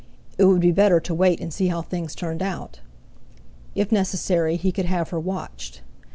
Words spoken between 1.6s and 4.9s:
how things turned out. If necessary, he could